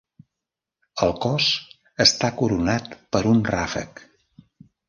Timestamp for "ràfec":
3.55-4.07